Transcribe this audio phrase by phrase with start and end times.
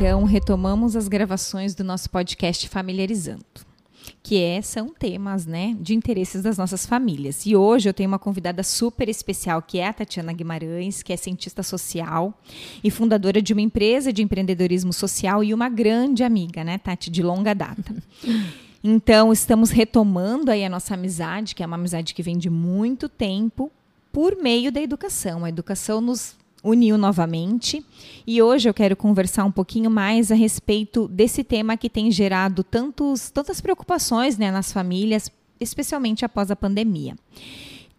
[0.00, 3.44] então retomamos as gravações do nosso podcast Familiarizando,
[4.22, 7.44] que é, são temas né, de interesses das nossas famílias.
[7.44, 11.18] E hoje eu tenho uma convidada super especial, que é a Tatiana Guimarães, que é
[11.18, 12.32] cientista social
[12.82, 17.22] e fundadora de uma empresa de empreendedorismo social e uma grande amiga, né, Tati, de
[17.22, 17.94] longa data.
[18.82, 23.10] Então, estamos retomando aí a nossa amizade, que é uma amizade que vem de muito
[23.10, 23.70] tempo,
[24.10, 25.44] por meio da educação.
[25.44, 27.84] A educação nos uniu novamente
[28.26, 32.62] e hoje eu quero conversar um pouquinho mais a respeito desse tema que tem gerado
[32.62, 37.16] tantos, tantas preocupações né, nas famílias, especialmente após a pandemia.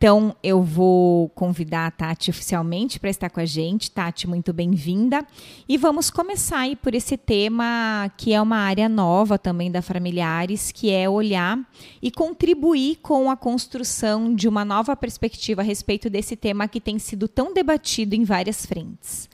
[0.02, 3.92] Então, eu vou convidar a Tati oficialmente para estar com a gente.
[3.92, 5.24] Tati, muito bem-vinda.
[5.70, 10.72] E vamos começar aí por esse tema que é uma área nova também da Familiares,
[10.72, 11.60] que é olhar
[12.02, 16.98] e contribuir com a construção de uma nova perspectiva a respeito desse tema que tem
[16.98, 19.30] sido tão debatido em várias frentes.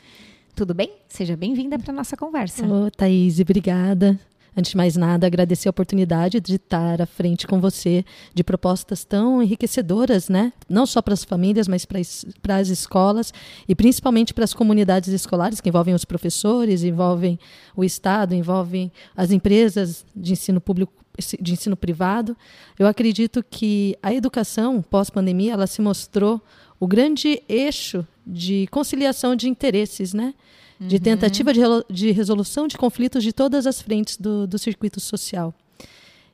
[0.53, 0.91] Tudo bem?
[1.07, 2.67] Seja bem-vinda para a nossa conversa.
[2.67, 4.19] Ô, Thaís, obrigada.
[4.59, 9.05] Antes de mais nada, agradecer a oportunidade de estar à frente com você de propostas
[9.05, 10.51] tão enriquecedoras, né?
[10.67, 13.31] Não só para as famílias, mas para as escolas
[13.69, 17.37] e principalmente para as comunidades escolares, que envolvem os professores, envolvem
[17.75, 20.91] o Estado, envolvem as empresas de ensino público
[21.39, 22.35] de ensino privado.
[22.79, 26.41] Eu acredito que a educação pós-pandemia ela se mostrou
[26.79, 30.33] o grande eixo de conciliação de interesses, né?
[30.79, 31.01] De uhum.
[31.01, 35.53] tentativa de, de, resolução de conflitos de todas as frentes do, do circuito social.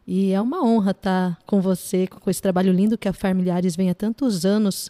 [0.05, 3.89] E é uma honra estar com você, com esse trabalho lindo que a Familiares vem
[3.89, 4.89] há tantos anos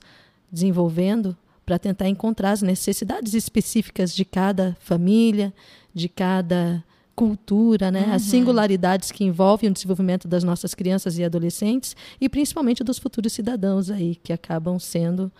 [0.51, 5.53] desenvolvendo para tentar encontrar as necessidades específicas de cada família,
[5.93, 6.83] de cada
[7.15, 8.05] cultura, né?
[8.07, 8.13] Uhum.
[8.13, 13.33] as singularidades que envolvem o desenvolvimento das nossas crianças e adolescentes e principalmente dos futuros
[13.33, 15.31] cidadãos aí que acabam sendo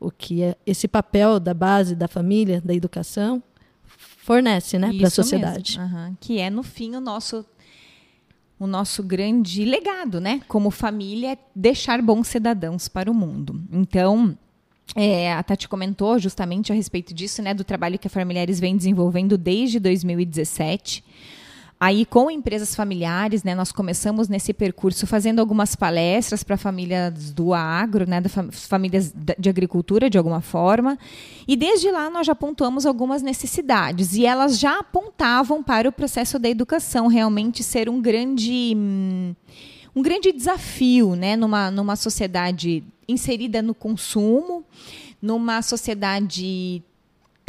[0.00, 3.40] o que é esse papel da base da família, da educação
[4.30, 5.80] fornece, né, para a sociedade.
[5.80, 6.16] Uhum.
[6.20, 7.44] Que é no fim o nosso
[8.60, 10.42] o nosso grande legado, né?
[10.46, 13.58] Como família, é deixar bons cidadãos para o mundo.
[13.72, 14.36] Então,
[14.94, 17.54] é, a Tati comentou justamente a respeito disso, né?
[17.54, 21.02] Do trabalho que a Familiares vem desenvolvendo desde 2017
[21.82, 27.54] Aí, com empresas familiares, né, nós começamos nesse percurso fazendo algumas palestras para famílias do
[27.54, 28.34] agro, né, das
[28.66, 30.98] famílias de agricultura, de alguma forma.
[31.48, 34.14] E desde lá nós já pontuamos algumas necessidades.
[34.14, 38.76] E elas já apontavam para o processo da educação realmente ser um grande.
[39.96, 44.66] um grande desafio né, numa, numa sociedade inserida no consumo,
[45.22, 46.82] numa sociedade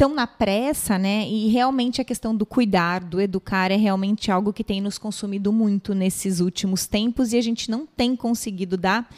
[0.02, 1.28] tão na pressa, né?
[1.28, 5.52] E realmente a questão do cuidar, do educar é realmente algo que tem nos consumido
[5.52, 9.08] muito nesses últimos tempos e a gente não tem conseguido dar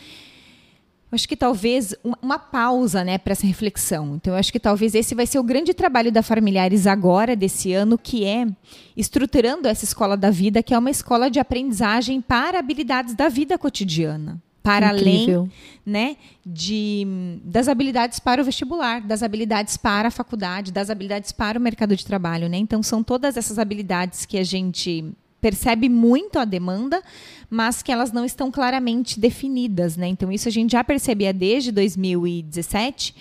[1.10, 4.16] acho que talvez uma pausa né, para essa reflexão.
[4.16, 7.96] Então, acho que talvez esse vai ser o grande trabalho da Familiares agora, desse ano,
[7.96, 8.46] que é
[8.94, 13.56] estruturando essa escola da vida, que é uma escola de aprendizagem para habilidades da vida
[13.56, 15.40] cotidiana para Incrível.
[15.40, 15.50] além
[15.84, 17.06] né, de,
[17.44, 21.94] das habilidades para o vestibular, das habilidades para a faculdade, das habilidades para o mercado
[21.94, 22.48] de trabalho.
[22.48, 22.56] Né?
[22.56, 25.04] Então, são todas essas habilidades que a gente
[25.38, 27.02] percebe muito a demanda,
[27.50, 29.98] mas que elas não estão claramente definidas.
[29.98, 30.08] Né?
[30.08, 33.14] Então, isso a gente já percebia desde 2017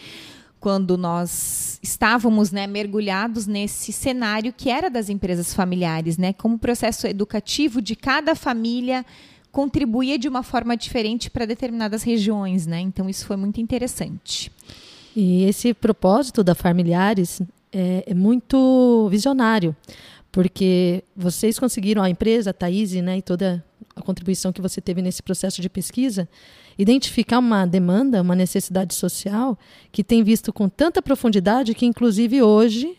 [0.62, 7.06] quando nós estávamos né, mergulhados nesse cenário que era das empresas familiares, né, como processo
[7.06, 9.06] educativo de cada família
[9.54, 12.82] contribuía de uma forma diferente para determinadas regiões, né?
[12.82, 14.52] Então isso foi muito interessante.
[15.16, 17.40] E esse propósito da Familiares
[17.72, 19.76] é, é muito visionário,
[20.32, 23.64] porque vocês conseguiram, a empresa, a Thaís, né, e toda
[23.96, 26.28] a contribuição que você teve nesse processo de pesquisa,
[26.76, 29.56] identificar uma demanda, uma necessidade social
[29.92, 32.98] que tem visto com tanta profundidade que, inclusive, hoje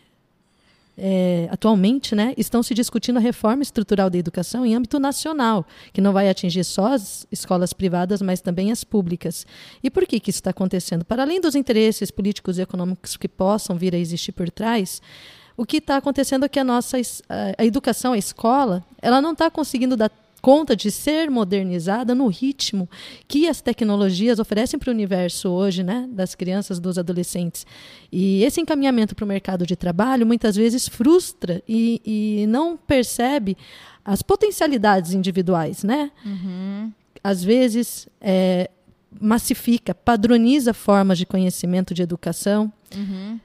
[0.97, 6.01] é, atualmente, né, estão se discutindo a reforma estrutural da educação em âmbito nacional, que
[6.01, 9.45] não vai atingir só as escolas privadas, mas também as públicas.
[9.83, 11.03] E por que, que isso está acontecendo?
[11.03, 15.01] Para além dos interesses políticos e econômicos que possam vir a existir por trás,
[15.57, 16.97] o que está acontecendo é que a nossa
[17.57, 20.11] a educação, a escola, ela não está conseguindo dar
[20.45, 22.87] conta de ser modernizada no ritmo
[23.27, 27.65] que as tecnologias oferecem para o universo hoje, né, das crianças, dos adolescentes.
[28.11, 33.57] E esse encaminhamento para o mercado de trabalho muitas vezes frustra e, e não percebe
[34.05, 36.11] as potencialidades individuais, né?
[36.23, 36.93] Uhum.
[37.23, 38.69] Às vezes é,
[39.19, 42.71] massifica, padroniza formas de conhecimento de educação.
[42.95, 43.39] Uhum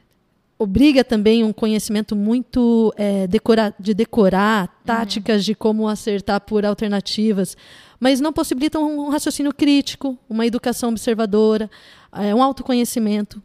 [0.60, 5.44] obriga também um conhecimento muito é, decora, de decorar táticas uhum.
[5.46, 7.56] de como acertar por alternativas,
[7.98, 11.70] mas não possibilitam um raciocínio crítico, uma educação observadora,
[12.12, 13.42] é, um autoconhecimento.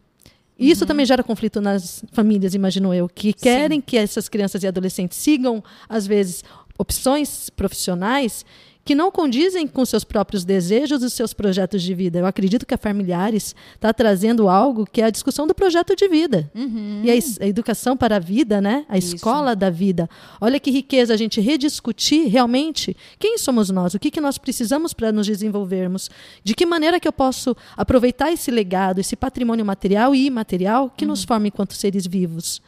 [0.58, 0.88] E isso uhum.
[0.88, 3.84] também gera conflito nas famílias, imagino eu, que querem Sim.
[3.86, 6.44] que essas crianças e adolescentes sigam, às vezes,
[6.76, 8.44] opções profissionais
[8.86, 12.20] que não condizem com seus próprios desejos e seus projetos de vida.
[12.20, 16.06] Eu acredito que a Familiares está trazendo algo que é a discussão do projeto de
[16.06, 16.48] vida.
[16.54, 17.02] Uhum.
[17.02, 18.86] E a, a, educação para a vida, né?
[18.88, 19.16] a Isso.
[19.16, 20.08] escola da vida.
[20.40, 24.94] Olha que riqueza a gente rediscutir realmente quem somos nós, o que, que nós precisamos
[24.94, 26.08] para nos desenvolvermos,
[26.44, 31.04] de que maneira que eu posso aproveitar esse legado, esse patrimônio material e imaterial que
[31.04, 31.10] uhum.
[31.10, 32.62] nos forma enquanto seres vivos.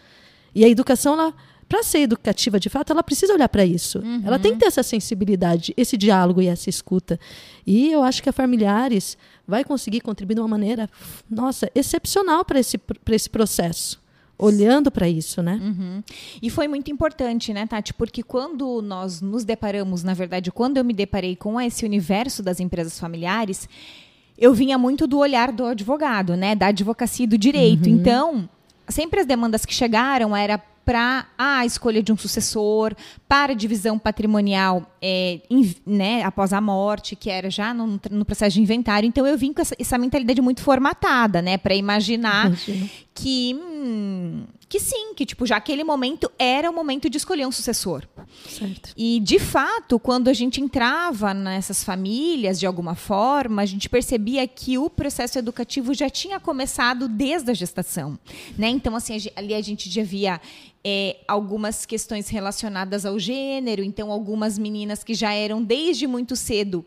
[0.53, 1.35] E a educação, ela
[1.69, 3.99] para ser educativa de fato, ela precisa olhar para isso.
[3.99, 4.23] Uhum.
[4.25, 7.21] Ela tem que ter essa sensibilidade, esse diálogo e essa escuta.
[7.67, 10.89] E eu acho que a Familiares vai conseguir contribuir de uma maneira,
[11.31, 12.81] nossa, excepcional para esse,
[13.11, 14.01] esse processo
[14.39, 15.59] olhando para isso, né?
[15.61, 16.03] Uhum.
[16.41, 17.93] E foi muito importante, né, Tati?
[17.93, 22.61] Porque quando nós nos deparamos, na verdade, quando eu me deparei com esse universo das
[22.61, 23.69] empresas familiares,
[24.39, 27.89] eu vinha muito do olhar do advogado, né, da advocacia e do direito.
[27.89, 27.97] Uhum.
[27.97, 28.49] Então,
[28.89, 32.97] sempre as demandas que chegaram era para a escolha de um sucessor,
[33.29, 38.25] para a divisão patrimonial é, in, né, após a morte, que era já no, no,
[38.25, 39.07] processo de inventário.
[39.07, 42.89] Então eu vim com essa, essa mentalidade muito formatada, né, para imaginar Imagina.
[43.15, 47.53] que hum, que sim, que tipo já aquele momento era o momento de escolher um
[47.53, 48.07] sucessor.
[48.47, 48.93] Certo.
[48.97, 54.47] E de fato, quando a gente entrava nessas famílias de alguma forma, a gente percebia
[54.47, 58.19] que o processo educativo já tinha começado desde a gestação,
[58.57, 58.69] né?
[58.69, 60.41] Então assim ali a gente já via
[60.85, 66.85] é, algumas questões relacionadas ao gênero, então algumas meninas que já eram desde muito cedo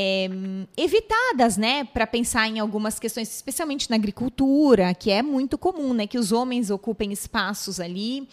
[0.00, 0.30] é,
[0.76, 6.06] evitadas, né, para pensar em algumas questões, especialmente na agricultura, que é muito comum, né,
[6.06, 8.28] que os homens ocupem espaços ali,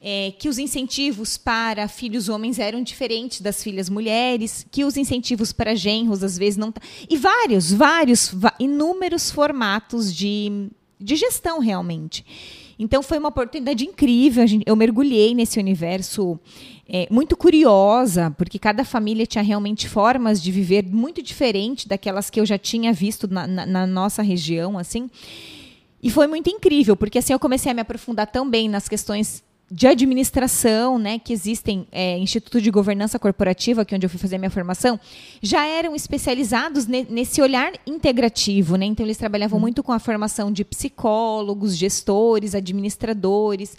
[0.00, 5.52] é, que os incentivos para filhos homens eram diferentes das filhas mulheres, que os incentivos
[5.52, 6.74] para genros às vezes não
[7.08, 10.68] e vários, vários, inúmeros formatos de,
[10.98, 12.24] de gestão realmente.
[12.78, 14.44] Então foi uma oportunidade incrível.
[14.66, 16.38] Eu mergulhei nesse universo
[16.88, 22.40] é, muito curiosa, porque cada família tinha realmente formas de viver muito diferente daquelas que
[22.40, 25.08] eu já tinha visto na, na, na nossa região, assim.
[26.02, 29.86] E foi muito incrível, porque assim eu comecei a me aprofundar também nas questões de
[29.86, 34.38] administração, né, que existem é, Instituto de Governança Corporativa, que é onde eu fui fazer
[34.38, 35.00] minha formação,
[35.42, 38.86] já eram especializados ne nesse olhar integrativo, né?
[38.86, 39.62] Então eles trabalhavam hum.
[39.62, 43.76] muito com a formação de psicólogos, gestores, administradores,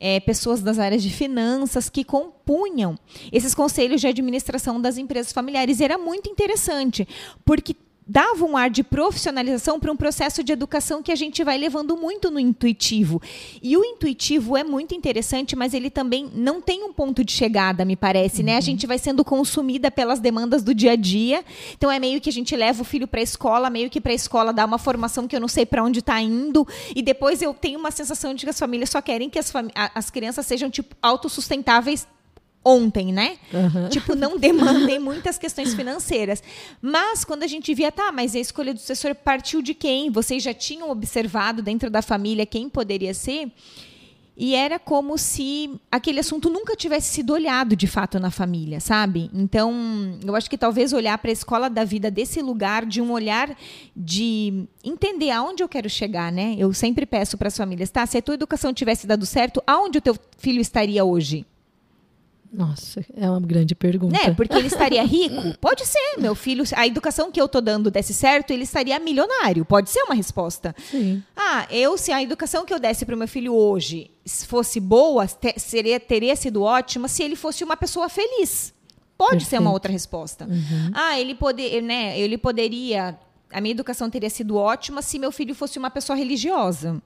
[0.00, 2.98] é, pessoas das áreas de finanças que compunham
[3.32, 5.80] esses conselhos de administração das empresas familiares.
[5.80, 7.06] E era muito interessante,
[7.44, 7.74] porque
[8.06, 11.96] dava um ar de profissionalização para um processo de educação que a gente vai levando
[11.96, 13.20] muito no intuitivo.
[13.60, 17.84] E o intuitivo é muito interessante, mas ele também não tem um ponto de chegada,
[17.84, 18.46] me parece, uhum.
[18.46, 18.52] né?
[18.52, 18.62] A uhum.
[18.62, 21.44] gente vai sendo consumida pelas demandas do dia a dia.
[21.76, 24.12] Então é meio que a gente leva o filho para a escola, meio que para
[24.12, 27.42] a escola dá uma formação que eu não sei para onde está indo, e depois
[27.42, 29.52] eu tenho uma sensação de que as famílias só querem que as,
[29.94, 32.06] as crianças sejam tipo autossustentáveis
[32.66, 33.36] ontem, né?
[33.54, 33.88] Uhum.
[33.88, 36.42] Tipo, não demandem muitas questões financeiras.
[36.82, 40.10] Mas quando a gente via, tá, mas a escolha do sucessor partiu de quem?
[40.10, 43.52] Vocês já tinham observado dentro da família quem poderia ser?
[44.38, 49.30] E era como se aquele assunto nunca tivesse sido olhado de fato na família, sabe?
[49.32, 49.72] Então,
[50.22, 53.56] eu acho que talvez olhar para a escola da vida desse lugar, de um olhar
[53.96, 56.54] de entender aonde eu quero chegar, né?
[56.58, 58.04] Eu sempre peço para as famílias, tá?
[58.04, 61.46] Se a tua educação tivesse dado certo, aonde o teu filho estaria hoje?
[62.52, 64.12] Nossa, é uma grande pergunta.
[64.12, 64.34] Né?
[64.34, 65.56] Porque ele estaria rico?
[65.60, 66.64] Pode ser, meu filho.
[66.74, 69.64] A educação que eu tô dando desse certo, ele estaria milionário.
[69.64, 70.74] Pode ser uma resposta.
[70.90, 71.22] Sim.
[71.36, 74.10] Ah, eu, se a educação que eu desse para o meu filho hoje
[74.46, 78.72] fosse boa, te, seria, teria sido ótima se ele fosse uma pessoa feliz.
[79.16, 79.50] Pode Perfeito.
[79.50, 80.46] ser uma outra resposta.
[80.46, 80.90] Uhum.
[80.92, 83.18] Ah, ele, poder, né, ele poderia.
[83.52, 87.00] A minha educação teria sido ótima se meu filho fosse uma pessoa religiosa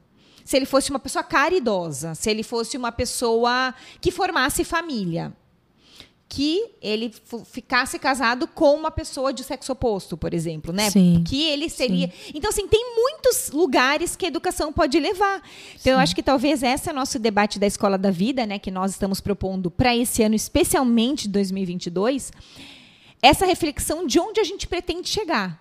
[0.50, 5.33] se ele fosse uma pessoa caridosa, se ele fosse uma pessoa que formasse família
[6.28, 7.12] que ele
[7.45, 10.88] ficasse casado com uma pessoa de sexo oposto, por exemplo, né?
[10.88, 12.07] Sim, que ele seria.
[12.07, 12.33] Sim.
[12.35, 15.42] Então, assim, tem muitos lugares que a educação pode levar.
[15.71, 15.90] Então, sim.
[15.90, 18.61] eu acho que talvez esse é o nosso debate da escola da vida, né?
[18.61, 22.33] Que nós estamos propondo para esse ano, especialmente 2022,
[23.21, 25.61] essa reflexão de onde a gente pretende chegar,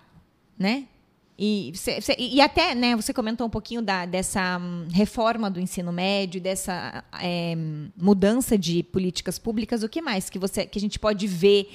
[0.56, 0.86] né?
[1.42, 1.72] E,
[2.18, 7.02] e até, né, você comentou um pouquinho da, dessa hum, reforma do ensino médio, dessa
[7.18, 7.56] é,
[7.96, 9.82] mudança de políticas públicas.
[9.82, 11.66] O que mais que, você, que a gente pode ver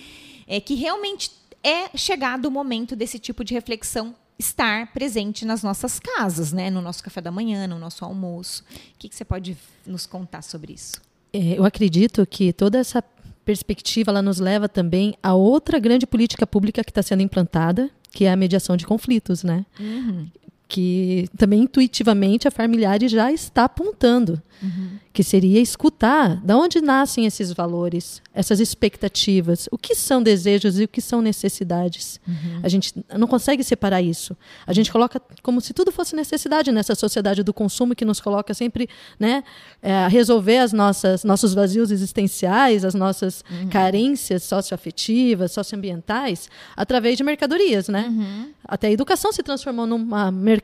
[0.45, 1.31] é que realmente
[1.63, 6.69] é chegado o momento desse tipo de reflexão estar presente nas nossas casas, né?
[6.69, 8.63] no nosso café da manhã, no nosso almoço.
[8.93, 11.01] O que, que você pode nos contar sobre isso?
[11.33, 13.03] É, eu acredito que toda essa
[13.43, 18.23] perspectiva ela nos leva também a outra grande política pública que está sendo implantada, que
[18.23, 19.65] é a mediação de conflitos, né?
[19.77, 20.27] Uhum.
[20.67, 24.97] Que também intuitivamente a familiares já está apontando, uhum.
[25.13, 30.85] que seria escutar de onde nascem esses valores, essas expectativas, o que são desejos e
[30.85, 32.19] o que são necessidades.
[32.27, 32.61] Uhum.
[32.63, 34.35] A gente não consegue separar isso.
[34.65, 38.53] A gente coloca como se tudo fosse necessidade nessa sociedade do consumo que nos coloca
[38.53, 39.43] sempre né,
[39.83, 43.69] é, a resolver as nossas nossos vazios existenciais, as nossas uhum.
[43.69, 48.07] carências socioafetivas, socioambientais, através de mercadorias, né?
[48.09, 48.49] Uhum.
[48.67, 50.54] Até a educação se transformou numa mercadoria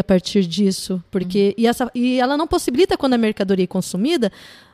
[0.00, 1.64] a partir disso, porque uhum.
[1.64, 4.30] e, essa, e ela não possibilita quando a mercadoria é consumida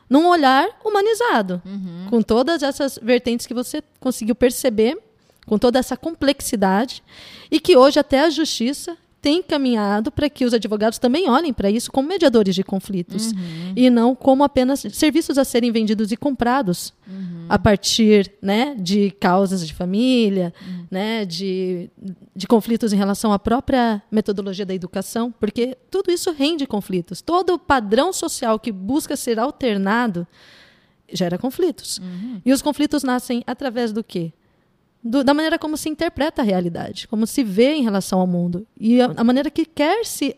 [0.09, 2.07] num olhar humanizado, uhum.
[2.09, 4.97] com todas essas vertentes que você conseguiu perceber,
[5.45, 7.03] com toda essa complexidade,
[7.49, 11.67] e que hoje até a justiça tem caminhado para que os advogados também olhem para
[11.67, 13.73] isso como mediadores de conflitos uhum.
[13.75, 17.47] e não como apenas serviços a serem vendidos e comprados uhum.
[17.49, 20.85] a partir né, de causas de família, uhum.
[20.91, 21.89] né, de,
[22.35, 27.19] de conflitos em relação à própria metodologia da educação, porque tudo isso rende conflitos.
[27.19, 30.27] Todo o padrão social que busca ser alternado
[31.11, 31.97] gera conflitos.
[31.97, 32.41] Uhum.
[32.45, 34.33] E os conflitos nascem através do quê?
[35.05, 38.65] Do, da maneira como se interpreta a realidade, como se vê em relação ao mundo
[38.75, 40.35] e a, a maneira que quer se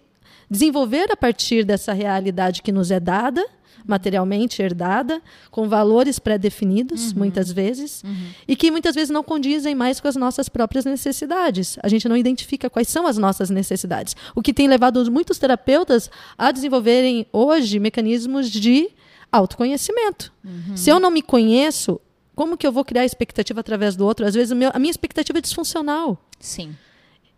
[0.52, 3.44] desenvolver a partir dessa realidade que nos é dada
[3.86, 7.20] materialmente herdada, com valores pré-definidos, uhum.
[7.20, 8.28] muitas vezes, uhum.
[8.46, 11.78] e que muitas vezes não condizem mais com as nossas próprias necessidades.
[11.82, 14.14] A gente não identifica quais são as nossas necessidades.
[14.36, 18.90] O que tem levado muitos terapeutas a desenvolverem hoje mecanismos de
[19.32, 20.34] autoconhecimento.
[20.44, 20.76] Uhum.
[20.76, 22.02] Se eu não me conheço,
[22.38, 24.24] como que eu vou criar expectativa através do outro?
[24.24, 26.24] Às vezes meu, a minha expectativa é disfuncional.
[26.40, 26.76] Sim.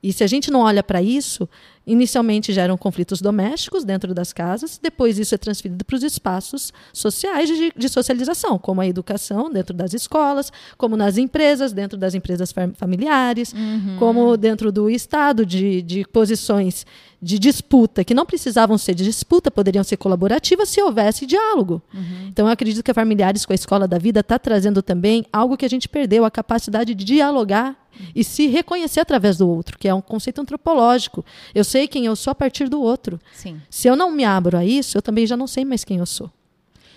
[0.03, 1.47] E se a gente não olha para isso,
[1.87, 7.47] inicialmente geram conflitos domésticos dentro das casas, depois isso é transferido para os espaços sociais
[7.49, 12.53] de, de, socialização, como a educação dentro das escolas, como nas empresas, dentro das empresas
[12.75, 13.95] familiares, uhum.
[13.97, 16.85] como dentro do Estado, de, de posições
[17.21, 21.81] de disputa, que não precisavam ser de disputa, poderiam ser colaborativas se houvesse diálogo.
[21.93, 22.27] Uhum.
[22.29, 25.57] Então, eu acredito que a Familiares com a Escola da Vida está trazendo também algo
[25.57, 28.05] que a gente perdeu, a capacidade de dialogar uhum.
[28.15, 31.25] e se reconhecer através do outro, que é um conceito antropológico.
[31.53, 33.19] Eu sei quem eu sou a partir do outro.
[33.33, 33.61] Sim.
[33.69, 36.05] Se eu não me abro a isso, eu também já não sei mais quem eu
[36.05, 36.31] sou.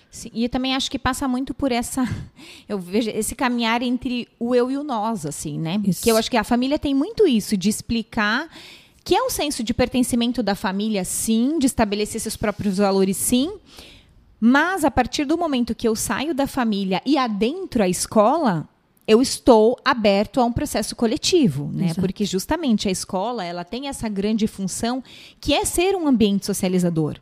[0.08, 2.06] Sim, e eu também acho que passa muito por essa
[2.68, 6.02] eu vejo esse caminhar entre o eu e o nós assim né isso.
[6.02, 8.46] que eu acho que a família tem muito isso de explicar
[9.04, 13.52] que é um senso de pertencimento da família, sim, de estabelecer seus próprios valores, sim.
[14.40, 18.68] Mas a partir do momento que eu saio da família e adentro a escola,
[19.06, 21.86] eu estou aberto a um processo coletivo, né?
[21.86, 22.00] Exato.
[22.00, 25.02] Porque justamente a escola ela tem essa grande função
[25.40, 27.18] que é ser um ambiente socializador,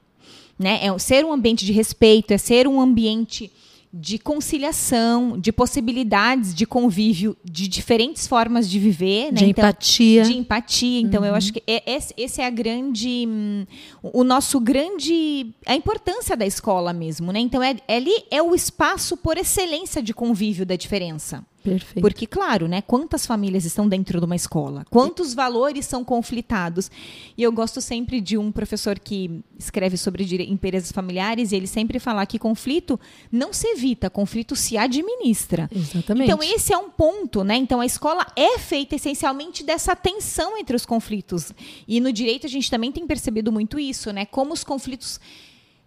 [0.58, 0.80] né?
[0.84, 3.50] É ser um ambiente de respeito, é ser um ambiente
[3.92, 9.32] de conciliação, de possibilidades de convívio, de diferentes formas de viver, né?
[9.32, 11.00] de então, empatia, de empatia.
[11.00, 11.28] Então uhum.
[11.28, 11.82] eu acho que é,
[12.16, 13.66] esse é a grande, hum,
[14.02, 17.40] o nosso grande, a importância da escola mesmo, né?
[17.40, 21.44] Então é, ali é o espaço por excelência de convívio da diferença.
[21.62, 22.00] Perfeito.
[22.00, 24.84] Porque, claro, né, quantas famílias estão dentro de uma escola?
[24.90, 26.90] Quantos valores são conflitados?
[27.36, 31.98] E eu gosto sempre de um professor que escreve sobre empresas familiares e ele sempre
[31.98, 32.98] fala que conflito
[33.30, 35.68] não se evita, conflito se administra.
[35.74, 36.30] Exatamente.
[36.30, 37.56] Então, esse é um ponto, né?
[37.56, 41.52] Então, a escola é feita essencialmente dessa tensão entre os conflitos.
[41.86, 44.24] E no direito a gente também tem percebido muito isso, né?
[44.24, 45.20] Como os conflitos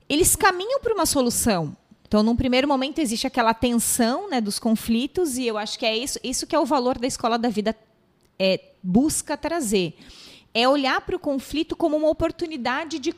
[0.10, 1.76] eles caminham para uma solução.
[2.14, 5.98] Então, num primeiro momento, existe aquela tensão né, dos conflitos, e eu acho que é
[5.98, 7.76] isso, isso que é o valor da escola da vida
[8.38, 9.98] é, busca trazer.
[10.54, 13.16] É olhar para o conflito como uma oportunidade de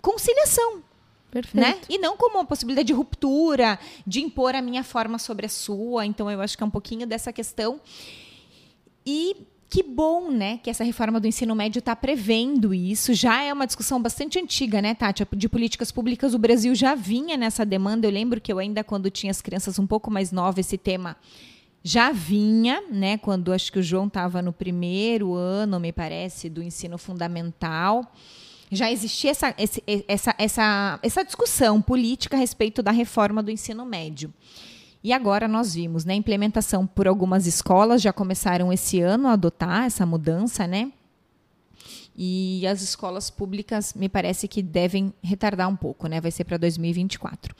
[0.00, 0.82] conciliação.
[1.30, 1.64] Perfeito.
[1.64, 1.80] Né?
[1.88, 6.04] E não como uma possibilidade de ruptura, de impor a minha forma sobre a sua.
[6.04, 7.80] Então, eu acho que é um pouquinho dessa questão.
[9.06, 9.36] E
[9.72, 13.14] que bom, né, que essa reforma do ensino médio está prevendo isso.
[13.14, 15.26] Já é uma discussão bastante antiga, né, Tati?
[15.34, 18.06] De políticas públicas, o Brasil já vinha nessa demanda.
[18.06, 21.16] Eu lembro que eu ainda, quando tinha as crianças um pouco mais novas, esse tema
[21.82, 23.16] já vinha, né?
[23.16, 28.12] Quando acho que o João estava no primeiro ano, me parece, do ensino fundamental.
[28.70, 29.54] Já existia essa,
[30.06, 34.34] essa, essa, essa discussão política a respeito da reforma do ensino médio.
[35.04, 39.84] E agora nós vimos, né, implementação por algumas escolas já começaram esse ano a adotar
[39.84, 40.92] essa mudança, né?
[42.16, 46.20] E as escolas públicas me parece que devem retardar um pouco, né?
[46.20, 47.54] Vai ser para 2024.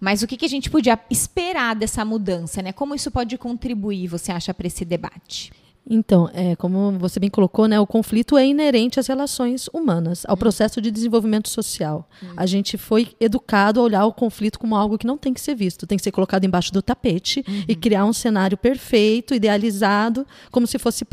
[0.00, 2.72] Mas o que, que a gente podia esperar dessa mudança, né?
[2.72, 5.52] Como isso pode contribuir, você acha, para esse debate?
[5.88, 10.34] Então, é, como você bem colocou, né, o conflito é inerente às relações humanas, ao
[10.34, 10.38] uhum.
[10.38, 12.08] processo de desenvolvimento social.
[12.22, 12.28] Uhum.
[12.36, 15.56] A gente foi educado a olhar o conflito como algo que não tem que ser
[15.56, 17.64] visto, tem que ser colocado embaixo do tapete uhum.
[17.66, 21.04] e criar um cenário perfeito, idealizado, como se fosse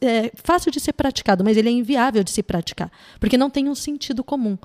[0.00, 2.90] é, fácil de ser praticado, mas ele é inviável de se praticar,
[3.20, 4.56] porque não tem um sentido comum.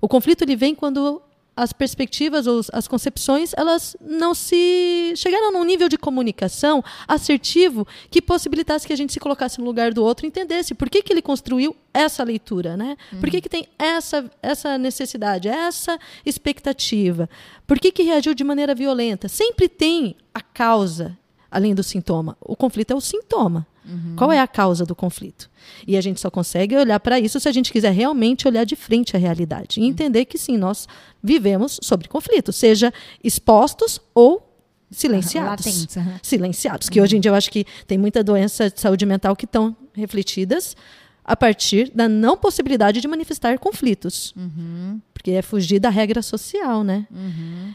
[0.00, 1.20] O conflito ele vem quando
[1.56, 8.20] as perspectivas ou as concepções elas não se chegaram num nível de comunicação assertivo que
[8.20, 11.12] possibilitasse que a gente se colocasse no lugar do outro e entendesse por que, que
[11.12, 12.96] ele construiu essa leitura, né?
[13.12, 13.20] Uhum.
[13.20, 17.30] Por que, que tem essa, essa necessidade, essa expectativa?
[17.66, 19.28] Por que, que reagiu de maneira violenta?
[19.28, 21.16] Sempre tem a causa
[21.50, 22.36] além do sintoma.
[22.40, 23.64] O conflito é o sintoma.
[23.86, 24.14] Uhum.
[24.16, 25.50] Qual é a causa do conflito?
[25.86, 28.76] E a gente só consegue olhar para isso se a gente quiser realmente olhar de
[28.76, 29.88] frente à realidade e uhum.
[29.88, 30.88] entender que sim, nós
[31.22, 34.50] vivemos sobre conflito, seja expostos ou
[34.90, 35.66] silenciados.
[35.66, 36.14] Latentes, uhum.
[36.22, 39.44] Silenciados, que hoje em dia eu acho que tem muita doença de saúde mental que
[39.44, 40.76] estão refletidas
[41.24, 44.34] a partir da não possibilidade de manifestar conflitos.
[44.36, 45.00] Uhum.
[45.12, 47.06] Porque é fugir da regra social, né?
[47.10, 47.72] Uhum.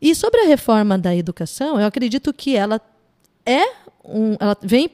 [0.00, 2.80] E sobre a reforma da educação, eu acredito que ela
[3.46, 3.64] é
[4.04, 4.90] um, ela vem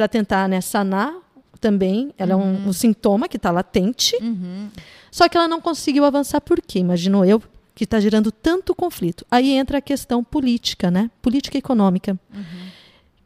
[0.00, 1.14] para tentar né, sanar
[1.60, 2.14] também.
[2.16, 2.40] Ela uhum.
[2.40, 2.68] é um, uhum.
[2.68, 4.16] um, sintoma que está latente.
[4.22, 4.70] Uhum.
[5.10, 6.78] Só que ela não conseguiu avançar por quê?
[6.78, 7.42] Imagino eu
[7.74, 9.26] que está gerando tanto conflito.
[9.30, 11.10] Aí entra a questão política, né?
[11.20, 12.18] Política econômica.
[12.32, 12.68] Uhum.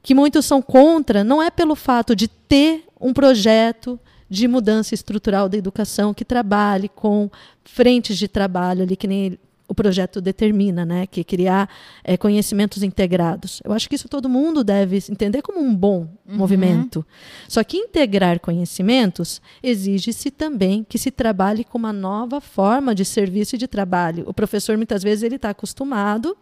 [0.02, 5.48] Que muitos são contra, não é pelo fato de ter um projeto de mudança estrutural
[5.48, 7.30] da educação que trabalhe com
[7.62, 11.06] frentes de trabalho ali, que nem o projeto determina, né?
[11.06, 11.68] Que criar
[12.02, 13.60] é, conhecimentos integrados.
[13.64, 16.36] Eu acho que isso todo mundo deve entender como um bom uhum.
[16.36, 17.04] movimento.
[17.48, 23.54] Só que integrar conhecimentos exige-se também que se trabalhe com uma nova forma de serviço
[23.54, 24.24] e de trabalho.
[24.26, 26.36] O professor muitas vezes ele está acostumado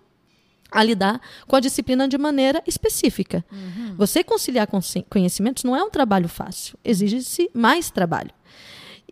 [0.71, 3.45] a lidar com a disciplina de maneira específica.
[3.53, 3.95] Uhum.
[3.97, 4.67] Você conciliar
[5.09, 8.31] conhecimentos não é um trabalho fácil, exige-se mais trabalho.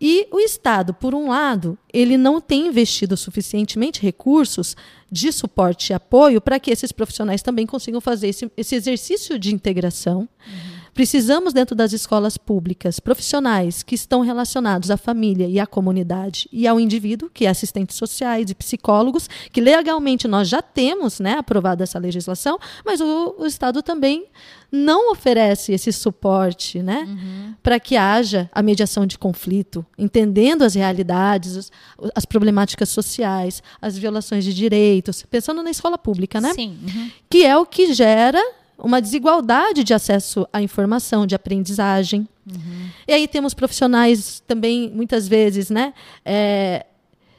[0.00, 4.74] E o Estado, por um lado, ele não tem investido suficientemente recursos
[5.12, 9.54] de suporte e apoio para que esses profissionais também consigam fazer esse, esse exercício de
[9.54, 10.20] integração.
[10.20, 10.79] Uhum.
[10.94, 16.66] Precisamos, dentro das escolas públicas, profissionais que estão relacionados à família e à comunidade e
[16.66, 21.82] ao indivíduo, que é assistentes sociais e psicólogos, que legalmente nós já temos né, aprovado
[21.82, 24.26] essa legislação, mas o, o Estado também
[24.70, 27.54] não oferece esse suporte né, uhum.
[27.62, 31.72] para que haja a mediação de conflito, entendendo as realidades,
[32.14, 36.54] as problemáticas sociais, as violações de direitos, pensando na escola pública, né?
[36.54, 36.78] Sim.
[36.82, 37.10] Uhum.
[37.28, 38.40] Que é o que gera
[38.82, 42.28] uma desigualdade de acesso à informação, de aprendizagem.
[42.46, 42.88] Uhum.
[43.06, 45.92] E aí temos profissionais também, muitas vezes, né?
[46.24, 46.86] É,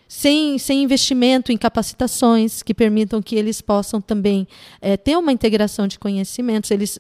[0.08, 4.48] sem, sem investimento em capacitações que permitam que eles possam também
[4.82, 6.70] é, ter uma integração de conhecimentos.
[6.70, 7.00] Eles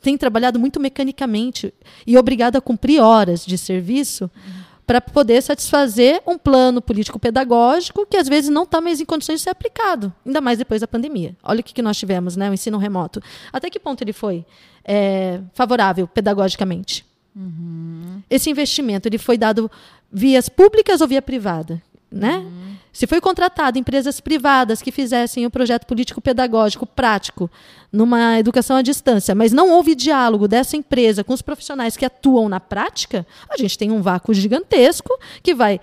[0.00, 1.74] têm trabalhado muito mecanicamente
[2.06, 4.24] e obrigado a cumprir horas de serviço.
[4.24, 9.36] Uhum para poder satisfazer um plano político-pedagógico que às vezes não está mais em condições
[9.36, 11.36] de ser aplicado, ainda mais depois da pandemia.
[11.44, 12.50] Olha o que, que nós tivemos, né?
[12.50, 13.22] O ensino remoto.
[13.52, 14.44] Até que ponto ele foi
[14.84, 17.06] é, favorável pedagogicamente?
[17.36, 18.20] Uhum.
[18.28, 19.70] Esse investimento ele foi dado
[20.10, 21.80] vias públicas ou via privada?
[22.10, 22.38] Né?
[22.38, 22.76] Uhum.
[22.92, 27.48] Se foi contratado empresas privadas que fizessem o projeto político-pedagógico prático
[27.92, 32.48] numa educação à distância, mas não houve diálogo dessa empresa com os profissionais que atuam
[32.48, 35.80] na prática, a gente tem um vácuo gigantesco que vai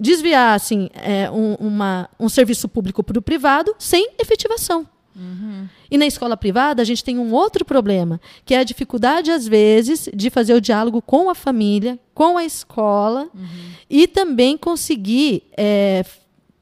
[0.00, 4.86] desviar assim, é, um, uma, um serviço público para o privado sem efetivação.
[5.18, 5.68] Uhum.
[5.90, 9.46] E na escola privada, a gente tem um outro problema, que é a dificuldade, às
[9.46, 13.72] vezes, de fazer o diálogo com a família, com a escola, uhum.
[13.90, 16.04] e também conseguir é,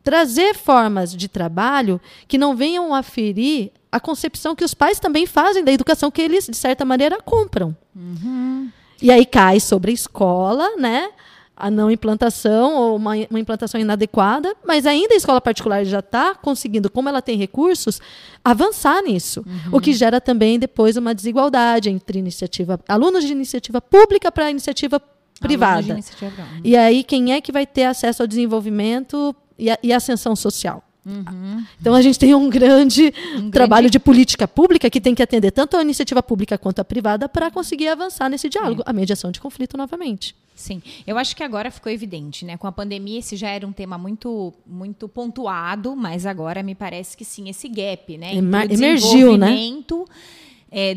[0.03, 5.27] trazer formas de trabalho que não venham a ferir a concepção que os pais também
[5.27, 7.77] fazem da educação que eles, de certa maneira, compram.
[7.95, 8.71] Uhum.
[9.01, 11.11] E aí cai sobre a escola, né?
[11.57, 16.35] A não implantação ou uma, uma, implantação inadequada, mas ainda a escola particular já está
[16.35, 17.99] conseguindo, como ela tem recursos,
[18.45, 19.43] avançar nisso.
[19.47, 19.79] Uhum.
[19.79, 25.01] O que gera também depois uma desigualdade entre iniciativa, alunos de iniciativa pública para iniciativa
[25.41, 25.95] privada.
[25.95, 26.47] Iniciativa.
[26.63, 30.83] E aí quem é que vai ter acesso ao desenvolvimento e, a, e ascensão social?
[31.07, 31.65] Uhum.
[31.81, 33.93] Então a gente tem um grande um trabalho grande...
[33.93, 37.51] de política pública que tem que atender tanto a iniciativa pública quanto a privada para
[37.51, 38.91] conseguir avançar nesse diálogo, é.
[38.91, 40.35] a mediação de conflito novamente.
[40.57, 42.57] Sim, eu acho que agora ficou evidente, né?
[42.57, 47.15] Com a pandemia esse já era um tema muito muito pontuado, mas agora me parece
[47.15, 48.35] que sim esse gap, né?
[48.73, 49.55] Emergiu, né?
[50.73, 50.97] É,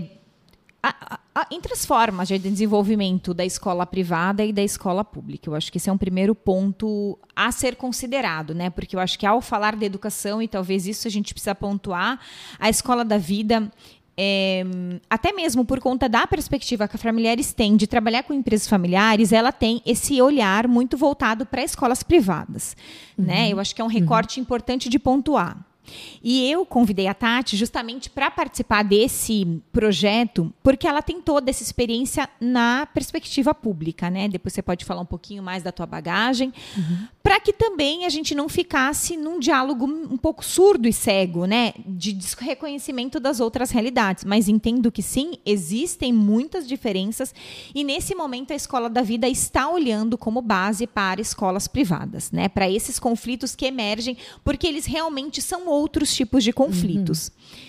[0.81, 5.49] a, a, entre as formas de desenvolvimento da escola privada e da escola pública.
[5.49, 8.69] Eu acho que esse é um primeiro ponto a ser considerado, né?
[8.69, 12.19] Porque eu acho que ao falar de educação, e talvez isso a gente precisa pontuar,
[12.57, 13.69] a escola da vida
[14.21, 14.65] é,
[15.09, 19.31] até mesmo por conta da perspectiva que a Familiares tem de trabalhar com empresas familiares,
[19.31, 22.75] ela tem esse olhar muito voltado para escolas privadas.
[23.17, 23.23] Uhum.
[23.23, 23.49] Né?
[23.49, 24.43] Eu acho que é um recorte uhum.
[24.43, 25.65] importante de pontuar.
[26.21, 31.63] E eu convidei a Tati justamente para participar desse projeto, porque ela tem toda essa
[31.63, 34.27] experiência na perspectiva pública, né?
[34.27, 37.07] Depois você pode falar um pouquinho mais da tua bagagem, uhum.
[37.29, 41.75] Para que também a gente não ficasse num diálogo um pouco surdo e cego, né?
[41.85, 44.23] De reconhecimento das outras realidades.
[44.23, 47.31] Mas entendo que sim, existem muitas diferenças
[47.75, 52.49] e nesse momento a escola da vida está olhando como base para escolas privadas, né?
[52.49, 57.27] Para esses conflitos que emergem, porque eles realmente são outros tipos de conflitos.
[57.27, 57.68] Uhum.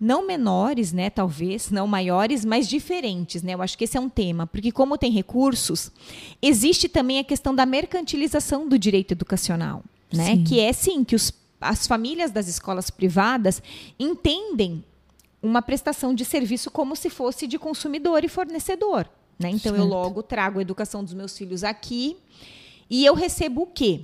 [0.00, 3.52] Não menores, né, talvez, não maiores, mas diferentes, né?
[3.52, 5.92] Eu acho que esse é um tema, porque como tem recursos,
[6.40, 10.36] existe também a questão da mercantilização do direito educacional, né?
[10.36, 10.44] Sim.
[10.44, 13.62] Que é sim que os, as famílias das escolas privadas
[13.98, 14.82] entendem
[15.42, 19.08] uma prestação de serviço como se fosse de consumidor e fornecedor.
[19.38, 19.50] Né?
[19.50, 19.76] Então, certo.
[19.78, 22.16] eu logo trago a educação dos meus filhos aqui
[22.88, 24.02] e eu recebo o quê?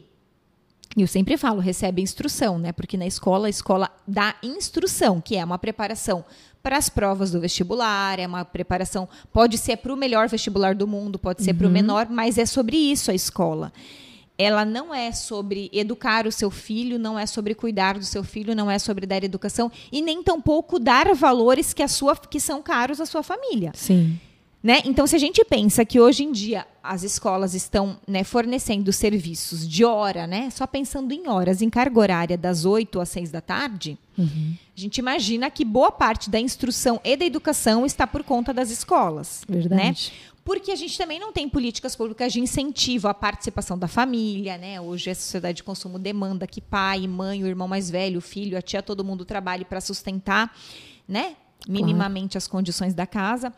[0.96, 2.72] Eu sempre falo, recebe instrução, né?
[2.72, 6.24] Porque na escola, a escola dá instrução, que é uma preparação
[6.62, 10.86] para as provas do vestibular, é uma preparação, pode ser para o melhor vestibular do
[10.86, 11.58] mundo, pode ser uhum.
[11.58, 13.72] para o menor, mas é sobre isso a escola.
[14.38, 18.54] Ela não é sobre educar o seu filho, não é sobre cuidar do seu filho,
[18.54, 22.60] não é sobre dar educação e nem tampouco dar valores que a sua que são
[22.60, 23.70] caros à sua família.
[23.74, 24.18] Sim.
[24.62, 24.82] Né?
[24.84, 29.68] Então, se a gente pensa que hoje em dia as escolas estão né, fornecendo serviços
[29.68, 33.40] de hora, né, só pensando em horas, em carga horária das 8 às 6 da
[33.40, 34.54] tarde, uhum.
[34.76, 38.70] a gente imagina que boa parte da instrução e da educação está por conta das
[38.70, 39.44] escolas.
[39.48, 39.82] Verdade.
[39.82, 39.94] Né?
[40.46, 44.56] Porque a gente também não tem políticas públicas de incentivo à participação da família.
[44.56, 44.80] Né?
[44.80, 48.56] Hoje a sociedade de consumo demanda que pai, mãe, o irmão mais velho, o filho,
[48.56, 50.56] a tia, todo mundo trabalhe para sustentar
[51.06, 51.34] né,
[51.68, 52.38] minimamente claro.
[52.38, 53.52] as condições da casa.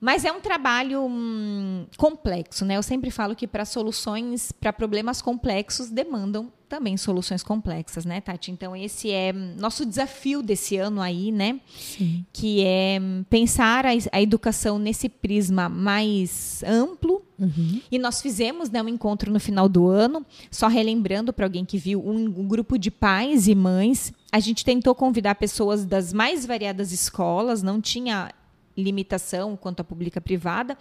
[0.00, 2.76] Mas é um trabalho hum, complexo, né?
[2.76, 8.50] Eu sempre falo que para soluções, para problemas complexos, demandam também soluções complexas, né, Tati?
[8.50, 11.60] Então, esse é nosso desafio desse ano aí, né?
[11.78, 12.26] Sim.
[12.32, 12.98] Que é
[13.30, 17.22] pensar a, a educação nesse prisma mais amplo.
[17.38, 17.80] Uhum.
[17.90, 21.78] E nós fizemos né, um encontro no final do ano, só relembrando para alguém que
[21.78, 24.12] viu, um, um grupo de pais e mães.
[24.32, 28.32] A gente tentou convidar pessoas das mais variadas escolas, não tinha
[28.76, 30.76] limitação quanto à pública privada,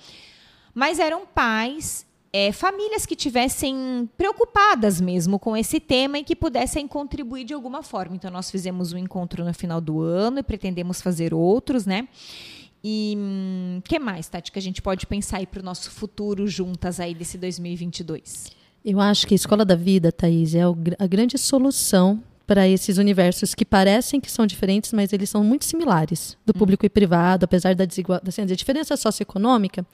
[0.74, 6.88] mas eram pais, é, famílias que tivessem preocupadas mesmo com esse tema e que pudessem
[6.88, 8.16] contribuir de alguma forma.
[8.16, 12.08] Então nós fizemos um encontro no final do ano e pretendemos fazer outros, né?
[12.84, 16.46] E hum, que mais, Tati, que a gente pode pensar aí para o nosso futuro
[16.46, 18.52] juntas aí desse 2022?
[18.84, 20.62] Eu acho que a Escola da Vida, Thaís, é
[21.00, 25.66] a grande solução para esses universos que parecem que são diferentes, mas eles são muito
[25.66, 26.60] similares, do hum.
[26.60, 29.86] público e privado, apesar da desigualdade, assim, da diferença socioeconômica.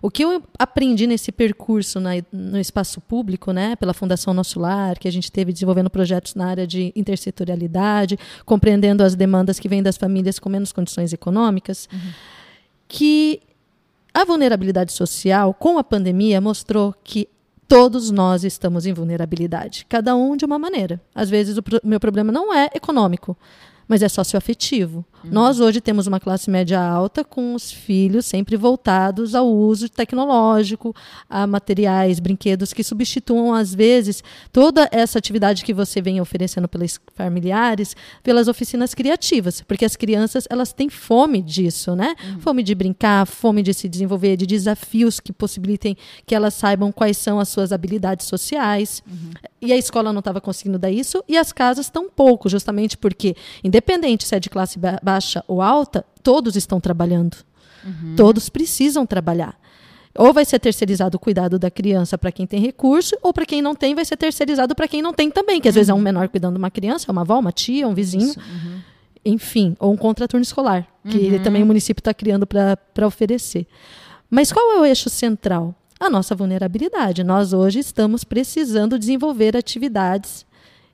[0.00, 4.98] O que eu aprendi nesse percurso na, no espaço público, né, pela Fundação Nosso Lar,
[4.98, 9.82] que a gente teve desenvolvendo projetos na área de intersetorialidade, compreendendo as demandas que vêm
[9.82, 12.12] das famílias com menos condições econômicas, uhum.
[12.88, 13.42] que
[14.14, 17.28] a vulnerabilidade social, com a pandemia, mostrou que
[17.70, 21.00] todos nós estamos em vulnerabilidade, cada um de uma maneira.
[21.14, 23.36] Às vezes o pro meu problema não é econômico,
[23.86, 25.04] mas é socioafetivo.
[25.24, 25.30] Uhum.
[25.30, 30.94] Nós hoje temos uma classe média alta com os filhos sempre voltados ao uso tecnológico,
[31.28, 36.98] a materiais, brinquedos que substituam, às vezes, toda essa atividade que você vem oferecendo pelos
[37.14, 42.14] familiares, pelas oficinas criativas, porque as crianças elas têm fome disso, né?
[42.24, 42.40] Uhum.
[42.40, 47.16] Fome de brincar, fome de se desenvolver, de desafios que possibilitem que elas saibam quais
[47.16, 49.02] são as suas habilidades sociais.
[49.06, 49.30] Uhum.
[49.60, 53.36] E a escola não estava conseguindo dar isso, e as casas tão pouco, justamente porque,
[53.62, 54.78] independente se é de classe
[55.10, 57.36] baixa ou alta, todos estão trabalhando.
[57.84, 58.14] Uhum.
[58.16, 59.58] Todos precisam trabalhar.
[60.16, 63.62] Ou vai ser terceirizado o cuidado da criança para quem tem recurso, ou para quem
[63.62, 65.78] não tem, vai ser terceirizado para quem não tem também, que às uhum.
[65.78, 68.34] vezes é um menor cuidando de uma criança, é uma avó, uma tia, um vizinho.
[68.36, 68.80] Uhum.
[69.24, 71.42] Enfim, ou um contraturno escolar, que uhum.
[71.42, 73.66] também o município está criando para oferecer.
[74.30, 75.74] Mas qual é o eixo central?
[76.00, 77.22] a nossa vulnerabilidade.
[77.22, 80.46] Nós hoje estamos precisando desenvolver atividades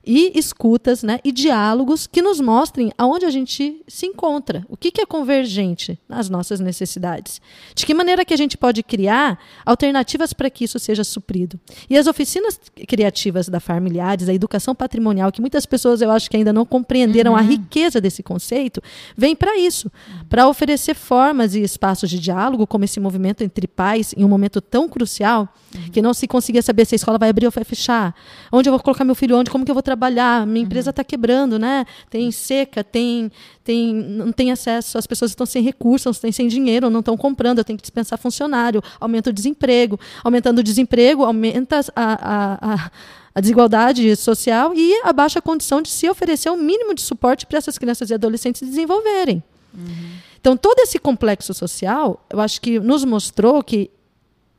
[0.06, 4.92] e escutas né, e diálogos que nos mostrem aonde a gente se encontra, o que,
[4.92, 7.40] que é convergente nas nossas necessidades,
[7.74, 11.58] de que maneira que a gente pode criar alternativas para que isso seja suprido.
[11.90, 16.36] E as oficinas criativas da Familiares, a educação patrimonial, que muitas pessoas eu acho que
[16.36, 17.38] ainda não compreenderam uhum.
[17.38, 18.80] a riqueza desse conceito,
[19.16, 19.90] vem para isso,
[20.28, 24.60] para oferecer formas e espaços de diálogo, como esse movimento entre pais, em um momento
[24.60, 25.90] tão crucial, uhum.
[25.90, 28.14] que não se conseguia saber se a escola vai abrir ou vai fechar,
[28.52, 30.90] onde eu vou colocar meu filho, onde, como que eu vou trabalhar trabalhar, minha empresa
[30.90, 31.06] está uhum.
[31.06, 31.86] quebrando, né?
[32.10, 33.32] Tem seca, tem,
[33.64, 37.58] tem, não tem acesso, as pessoas estão sem recursos, estão sem dinheiro, não estão comprando,
[37.58, 39.98] eu tenho que dispensar funcionário, aumenta o desemprego.
[40.22, 42.90] Aumentando o desemprego, aumenta a, a, a
[43.34, 47.44] a desigualdade social e a baixa condição de se oferecer o um mínimo de suporte
[47.44, 49.42] para essas crianças e adolescentes desenvolverem.
[49.74, 50.12] Uhum.
[50.40, 53.90] Então, todo esse complexo social, eu acho que nos mostrou que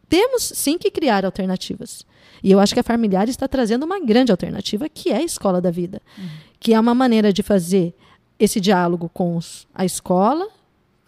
[0.08, 2.06] temos sim que criar alternativas.
[2.43, 5.62] E eu acho que a Familiar está trazendo uma grande alternativa, que é a escola
[5.62, 6.28] da vida, uhum.
[6.60, 7.93] que é uma maneira de fazer
[8.39, 10.47] esse diálogo com os, a escola,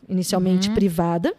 [0.08, 0.76] inicialmente uhum.
[0.76, 1.34] privada,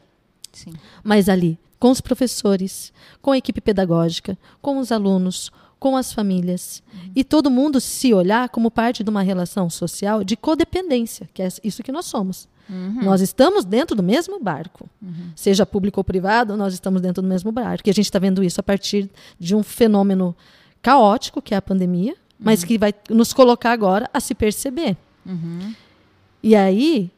[0.53, 0.73] sim.
[1.03, 6.83] mas ali com os professores, com a equipe pedagógica, com os alunos, com as famílias.
[6.93, 7.11] Uhum.
[7.17, 11.49] E todo mundo se olhar como parte de uma relação social de codependência, que é
[11.65, 12.47] isso que nós somos.
[12.71, 13.03] Uhum.
[13.03, 14.89] Nós estamos dentro do mesmo barco.
[15.03, 15.33] Uhum.
[15.35, 17.89] Seja público ou privado, nós estamos dentro do mesmo barco.
[17.89, 20.37] E a gente está vendo isso a partir de um fenômeno
[20.81, 22.69] caótico, que é a pandemia, mas uhum.
[22.69, 24.97] que vai nos colocar agora a se perceber.
[25.27, 25.75] Uhum.
[26.43, 27.11] E aí,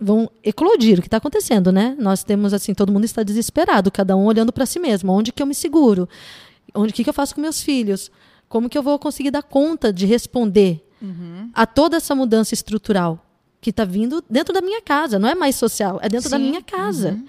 [0.00, 1.96] vão eclodir o que está acontecendo, né?
[1.98, 5.12] Nós temos assim, todo mundo está desesperado, cada um olhando para si mesmo.
[5.12, 6.08] Onde que eu me seguro?
[6.72, 8.10] Onde que, que eu faço com meus filhos?
[8.48, 11.50] Como que eu vou conseguir dar conta de responder uhum.
[11.52, 13.26] a toda essa mudança estrutural
[13.60, 15.18] que está vindo dentro da minha casa?
[15.18, 16.32] Não é mais social, é dentro Sim.
[16.32, 17.12] da minha casa.
[17.12, 17.24] Uhum.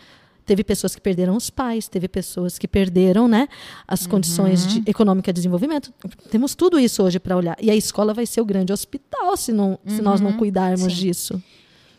[0.45, 3.47] Teve pessoas que perderam os pais, teve pessoas que perderam né,
[3.87, 4.83] as condições de uhum.
[4.87, 5.93] econômica de desenvolvimento.
[6.29, 7.55] Temos tudo isso hoje para olhar.
[7.61, 10.37] E a escola vai ser o grande hospital se, não, se nós não uhum.
[10.37, 10.99] cuidarmos Sim.
[10.99, 11.43] disso.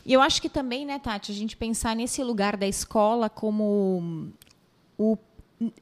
[0.05, 4.33] E eu acho que também, né, Tati, a gente pensar nesse lugar da escola como
[4.99, 5.17] o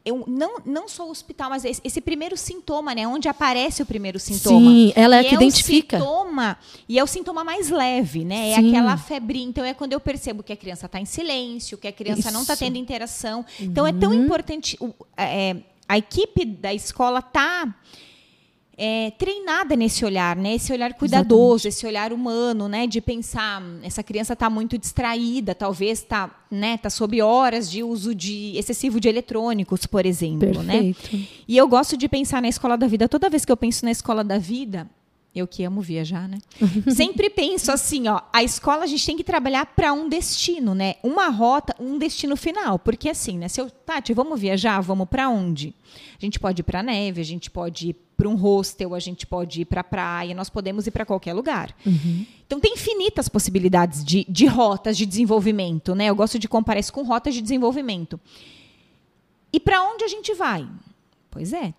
[0.05, 3.07] eu não, não só o hospital, mas esse, esse, primeiro sintoma, né?
[3.07, 4.59] Onde aparece o primeiro sintoma.
[4.59, 5.97] Sim, ela é e que é identifica.
[5.97, 8.51] O sintoma, e é o sintoma mais leve, né?
[8.51, 8.69] É Sim.
[8.69, 9.43] aquela febre.
[9.43, 12.33] Então é quando eu percebo que a criança está em silêncio, que a criança Isso.
[12.33, 13.45] não está tendo interação.
[13.59, 13.91] Então uhum.
[13.91, 14.25] é tão uhum.
[14.25, 14.79] importante.
[15.17, 15.57] É,
[15.89, 17.75] a equipe da escola tá
[18.83, 20.55] é, treinada nesse olhar, né?
[20.55, 21.69] Esse olhar cuidadoso, Exatamente.
[21.69, 22.87] esse olhar humano, né?
[22.87, 26.79] De pensar, hum, essa criança está muito distraída, talvez está, né?
[26.79, 30.83] Tá sob horas de uso de excessivo de eletrônicos, por exemplo, né?
[30.83, 31.15] Perfeito.
[31.15, 31.27] né?
[31.47, 33.07] E eu gosto de pensar na escola da vida.
[33.07, 34.89] Toda vez que eu penso na escola da vida,
[35.35, 36.39] eu que amo viajar, né?
[36.95, 40.97] Sempre penso assim, ó, a escola a gente tem que trabalhar para um destino, né?
[41.03, 43.49] Uma rota, um destino final, porque assim, né?
[43.49, 45.75] Se eu, Tati, vamos viajar, vamos para onde?
[46.21, 49.27] A gente pode ir para neve, a gente pode ir para um hostel, a gente
[49.27, 51.75] pode ir para a praia, nós podemos ir para qualquer lugar.
[51.87, 52.27] Uhum.
[52.47, 56.07] Então tem infinitas possibilidades de, de rotas de desenvolvimento, né?
[56.07, 58.21] Eu gosto de comparar isso com rotas de desenvolvimento.
[59.53, 60.69] E para onde a gente vai?
[61.31, 61.73] Pois é,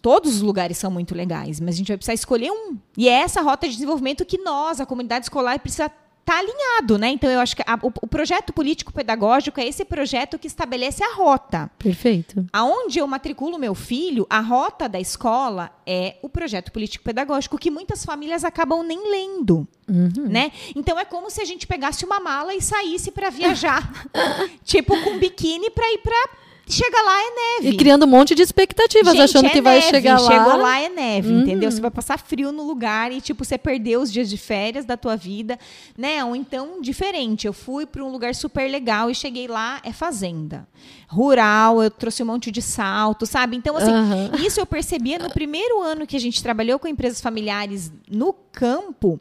[0.00, 2.76] todos os lugares são muito legais, mas a gente vai precisar escolher um.
[2.96, 6.98] E é essa rota de desenvolvimento que nós, a comunidade escolar, precisa estar tá alinhado,
[6.98, 7.08] né?
[7.10, 11.02] Então eu acho que a, o, o, projeto político pedagógico é esse projeto que estabelece
[11.02, 11.70] a rota.
[11.78, 12.46] Perfeito.
[12.52, 17.70] Aonde eu matriculo meu filho, a rota da escola é o projeto político pedagógico que
[17.70, 20.28] muitas famílias acabam nem lendo, uhum.
[20.28, 20.52] né?
[20.74, 24.08] Então é como se a gente pegasse uma mala e saísse para viajar,
[24.64, 27.74] tipo com biquíni para ir para chega lá é neve.
[27.74, 30.30] E criando um monte de expectativas, Gente, achando é que vai chegar lá.
[30.30, 31.40] Chegou lá é neve, uhum.
[31.40, 31.70] entendeu?
[31.70, 34.96] Você vai passar frio no lugar e tipo você perdeu os dias de férias da
[34.96, 35.58] tua vida,
[35.96, 36.24] né?
[36.24, 40.66] Ou então diferente, eu fui para um lugar super legal e cheguei lá é fazenda.
[41.08, 43.56] Rural, eu trouxe um monte de salto, sabe?
[43.56, 44.30] Então assim, uhum.
[44.44, 49.20] isso eu percebia no primeiro ano que a gente trabalhou com empresas familiares no campo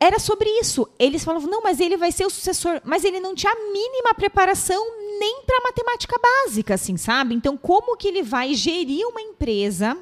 [0.00, 0.88] era sobre isso.
[0.98, 2.80] Eles falavam, não, mas ele vai ser o sucessor.
[2.84, 4.84] Mas ele não tinha a mínima preparação
[5.18, 7.34] nem para matemática básica, assim, sabe?
[7.34, 9.96] Então, como que ele vai gerir uma empresa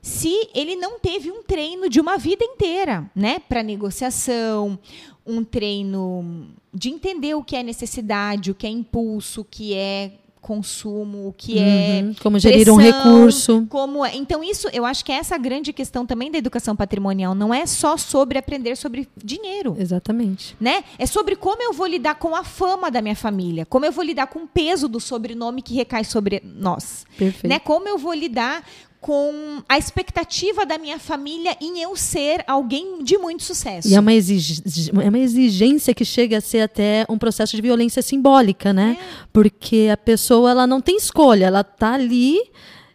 [0.00, 3.38] se ele não teve um treino de uma vida inteira, né?
[3.40, 4.78] Para negociação,
[5.26, 10.12] um treino de entender o que é necessidade, o que é impulso, o que é
[10.40, 13.66] consumo, o que é uhum, como gerir pressão, um recurso.
[13.68, 14.16] Como é.
[14.16, 17.66] então isso, eu acho que é essa grande questão também da educação patrimonial não é
[17.66, 19.76] só sobre aprender sobre dinheiro.
[19.78, 20.56] Exatamente.
[20.60, 20.84] Né?
[20.98, 24.04] É sobre como eu vou lidar com a fama da minha família, como eu vou
[24.04, 27.04] lidar com o peso do sobrenome que recai sobre nós.
[27.16, 27.48] Perfeito.
[27.48, 27.58] Né?
[27.58, 28.64] Como eu vou lidar
[29.00, 33.88] com a expectativa da minha família em eu ser alguém de muito sucesso.
[33.88, 38.02] E é uma, é uma exigência que chega a ser até um processo de violência
[38.02, 38.98] simbólica, né?
[39.00, 39.26] É.
[39.32, 42.38] Porque a pessoa ela não tem escolha, ela está ali,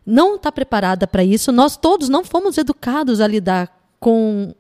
[0.06, 1.52] não está preparada para isso.
[1.52, 4.54] Nós todos não fomos educados a lidar com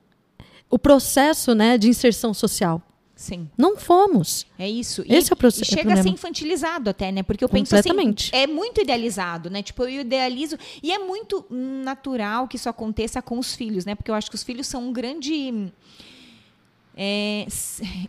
[0.69, 2.81] o processo né, de inserção social.
[3.23, 3.49] Sim.
[3.57, 4.45] Não fomos.
[4.59, 5.01] É isso.
[5.07, 5.71] Esse e, é o processo.
[5.71, 7.23] Chega a ser infantilizado até, né?
[7.23, 7.89] Porque eu penso assim,
[8.33, 9.63] é muito idealizado, né?
[9.63, 13.95] Tipo, eu idealizo e é muito natural que isso aconteça com os filhos, né?
[13.95, 15.71] Porque eu acho que os filhos são um grande
[16.95, 17.47] é,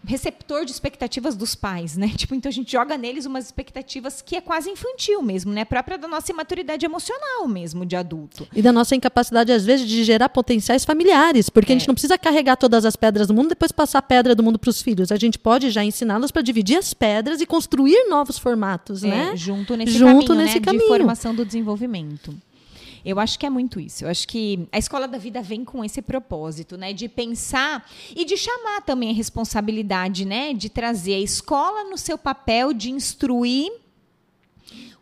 [0.07, 2.13] receptor de expectativas dos pais, né?
[2.25, 5.65] Tipo, então a gente joga neles umas expectativas que é quase infantil mesmo, né?
[5.65, 8.47] Própria da nossa imaturidade emocional mesmo de adulto.
[8.55, 11.77] E da nossa incapacidade, às vezes, de gerar potenciais familiares, porque é.
[11.77, 14.35] a gente não precisa carregar todas as pedras do mundo e depois passar a pedra
[14.35, 15.13] do mundo para os filhos.
[15.13, 19.37] A gente pode já ensiná-los para dividir as pedras e construir novos formatos, é, né?
[19.37, 20.65] Junto nesse junto caminho, nesse né?
[20.65, 20.83] caminho.
[20.83, 22.35] de formação do desenvolvimento.
[23.05, 24.05] Eu acho que é muito isso.
[24.05, 28.25] Eu acho que a escola da vida vem com esse propósito, né, de pensar e
[28.25, 33.71] de chamar também a responsabilidade, né, de trazer a escola no seu papel de instruir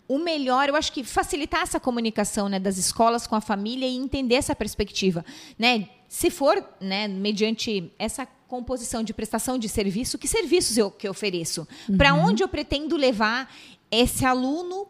[0.09, 3.97] o melhor, eu acho que facilitar essa comunicação, né, das escolas com a família e
[3.97, 5.25] entender essa perspectiva,
[5.59, 5.89] né?
[6.09, 11.13] Se for, né, mediante essa composição de prestação de serviço, que serviços eu que eu
[11.13, 11.67] ofereço?
[11.89, 11.97] Uhum.
[11.97, 13.51] Para onde eu pretendo levar
[13.91, 14.87] esse aluno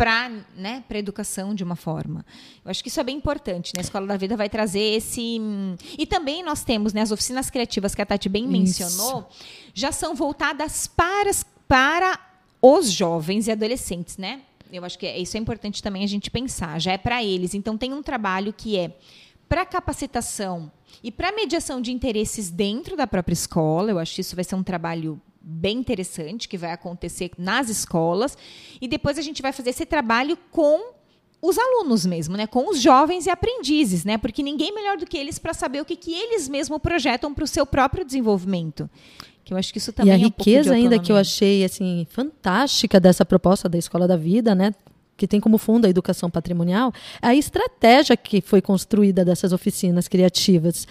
[0.00, 2.24] para né, a educação de uma forma.
[2.64, 3.74] Eu acho que isso é bem importante.
[3.76, 3.80] Né?
[3.80, 5.38] A Escola da Vida vai trazer esse.
[5.98, 8.50] E também nós temos né, as oficinas criativas que a Tati bem isso.
[8.50, 9.28] mencionou,
[9.74, 11.30] já são voltadas para,
[11.68, 12.18] para
[12.62, 14.40] os jovens e adolescentes, né?
[14.72, 16.80] Eu acho que é, isso é importante também a gente pensar.
[16.80, 17.52] Já é para eles.
[17.52, 18.96] Então tem um trabalho que é
[19.46, 20.72] para capacitação
[21.04, 23.90] e para mediação de interesses dentro da própria escola.
[23.90, 28.36] Eu acho que isso vai ser um trabalho bem interessante que vai acontecer nas escolas.
[28.80, 30.92] E depois a gente vai fazer esse trabalho com
[31.42, 32.46] os alunos mesmo, né?
[32.46, 34.18] Com os jovens e aprendizes, né?
[34.18, 37.44] Porque ninguém melhor do que eles para saber o que, que eles mesmos projetam para
[37.44, 38.90] o seu próprio desenvolvimento.
[39.42, 41.64] Que eu acho que isso também e a é riqueza um ainda que eu achei
[41.64, 44.74] assim fantástica dessa proposta da Escola da Vida, né?
[45.20, 50.08] que tem como fundo a educação patrimonial, é a estratégia que foi construída dessas oficinas
[50.08, 50.88] criativas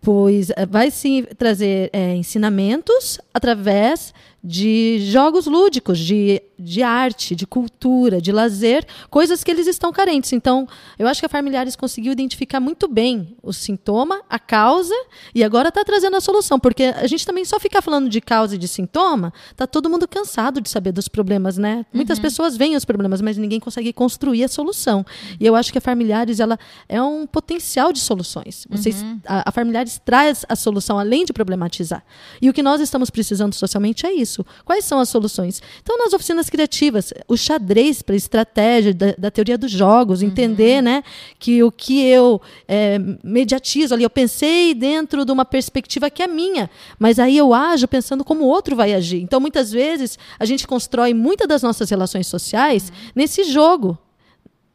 [0.00, 4.12] pois eh, vai sim trazer é, ensinamentos através
[4.46, 10.32] de jogos lúdicos, de, de arte, de cultura, de lazer, coisas que eles estão carentes.
[10.32, 14.94] Então, eu acho que a Familiares conseguiu identificar muito bem o sintoma, a causa,
[15.34, 16.60] e agora está trazendo a solução.
[16.60, 20.06] Porque a gente também só ficar falando de causa e de sintoma, está todo mundo
[20.06, 21.78] cansado de saber dos problemas, né?
[21.78, 21.84] Uhum.
[21.94, 25.04] Muitas pessoas veem os problemas, mas ninguém consegue construir a solução.
[25.40, 26.56] E eu acho que a Familiares ela
[26.88, 28.64] é um potencial de soluções.
[28.70, 29.18] Vocês, uhum.
[29.26, 32.04] a, a Familiares traz a solução além de problematizar.
[32.40, 34.44] E o que nós estamos precisando socialmente é isso isso?
[34.64, 35.62] Quais são as soluções?
[35.82, 40.28] Então, nas oficinas criativas, o xadrez para estratégia da, da, teoria dos jogos, uhum.
[40.28, 41.02] entender né,
[41.38, 46.26] que o que eu é, mediatizo ali, eu pensei dentro de uma perspectiva que é
[46.26, 46.68] minha,
[46.98, 49.22] mas aí eu ajo pensando como o outro vai agir.
[49.22, 53.12] Então, muitas vezes, a gente constrói muitas das nossas relações sociais uhum.
[53.14, 53.96] nesse jogo,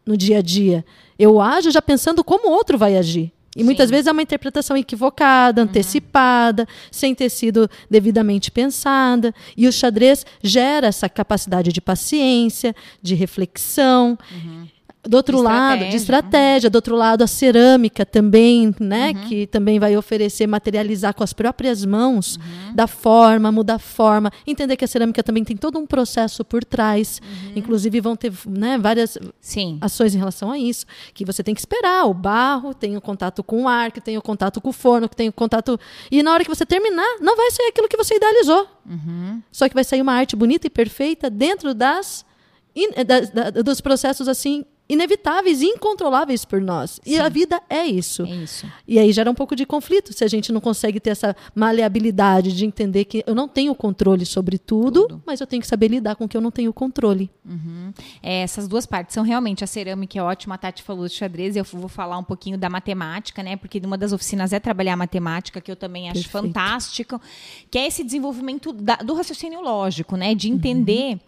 [0.06, 0.84] no dia a dia.
[1.20, 3.32] Eu ajo já pensando como o outro vai agir.
[3.56, 3.92] E muitas Sim.
[3.92, 5.68] vezes é uma interpretação equivocada, uhum.
[5.68, 6.68] antecipada, uhum.
[6.90, 9.34] sem ter sido devidamente pensada.
[9.58, 14.18] E o xadrez gera essa capacidade de paciência, de reflexão.
[14.32, 14.68] Uhum
[15.04, 19.28] do outro de lado, de estratégia, do outro lado a cerâmica também, né, uhum.
[19.28, 22.76] que também vai oferecer materializar com as próprias mãos, uhum.
[22.76, 26.64] da forma, mudar a forma, entender que a cerâmica também tem todo um processo por
[26.64, 27.54] trás, uhum.
[27.56, 29.80] inclusive vão ter, né, várias Sim.
[29.82, 33.44] ações em relação a isso, que você tem que esperar, o barro tem o contato
[33.44, 35.80] com o ar, que tem o contato com o forno, que tem o contato
[36.12, 38.68] e na hora que você terminar, não vai ser aquilo que você idealizou.
[38.88, 39.42] Uhum.
[39.52, 42.26] Só que vai sair uma arte bonita e perfeita dentro das
[43.66, 47.00] dos processos assim inevitáveis e incontroláveis por nós.
[47.02, 47.12] Sim.
[47.12, 48.24] E a vida é isso.
[48.24, 48.68] é isso.
[48.86, 52.52] E aí gera um pouco de conflito se a gente não consegue ter essa maleabilidade
[52.54, 55.24] de entender que eu não tenho controle sobre tudo, tudo.
[55.26, 57.30] mas eu tenho que saber lidar com o que eu não tenho controle.
[57.46, 57.94] Uhum.
[58.22, 61.56] É, essas duas partes são realmente a cerâmica é ótima, a Tati falou de xadrez,
[61.56, 63.56] eu vou falar um pouquinho da matemática, né?
[63.56, 66.48] Porque uma das oficinas é trabalhar a matemática, que eu também acho Perfeito.
[66.48, 67.22] fantástico,
[67.70, 70.36] que é esse desenvolvimento da, do raciocínio lógico, né?
[70.36, 71.14] De entender.
[71.14, 71.20] Uhum.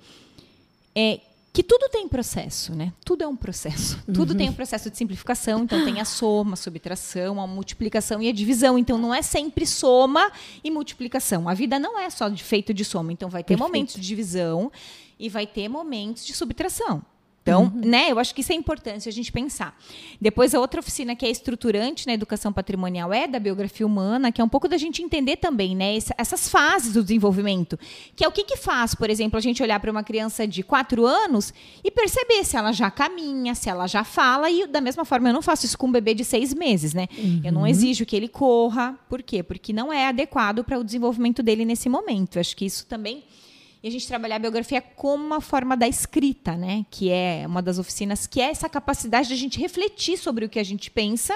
[0.96, 1.20] É,
[1.54, 2.92] que tudo tem processo, né?
[3.06, 4.00] Tudo é um processo.
[4.08, 4.14] Uhum.
[4.16, 8.28] Tudo tem um processo de simplificação, então tem a soma, a subtração, a multiplicação e
[8.28, 8.76] a divisão.
[8.76, 10.32] Então não é sempre soma
[10.64, 11.48] e multiplicação.
[11.48, 13.72] A vida não é só de feito de soma, então vai ter Perfeito.
[13.72, 14.72] momentos de divisão
[15.20, 17.06] e vai ter momentos de subtração.
[17.44, 17.82] Então, uhum.
[17.84, 19.78] né, eu acho que isso é importante a gente pensar.
[20.20, 24.40] Depois, a outra oficina que é estruturante na educação patrimonial é da biografia humana, que
[24.40, 27.78] é um pouco da gente entender também, né, essas fases do desenvolvimento.
[28.16, 30.64] Que é o que, que faz, por exemplo, a gente olhar para uma criança de
[30.64, 31.54] quatro anos
[31.84, 35.34] e perceber se ela já caminha, se ela já fala, e da mesma forma eu
[35.34, 37.10] não faço isso com um bebê de seis meses, né?
[37.18, 37.42] Uhum.
[37.44, 37.68] Eu não uhum.
[37.68, 38.98] exijo que ele corra.
[39.10, 39.44] Por quê?
[39.44, 42.38] Porque não é adequado para o desenvolvimento dele nesse momento.
[42.38, 43.26] Eu acho que isso também
[43.84, 46.86] e a gente trabalhar a biografia como uma forma da escrita, né?
[46.90, 50.50] Que é uma das oficinas, que é essa capacidade de a gente refletir sobre o
[50.50, 51.36] que a gente pensa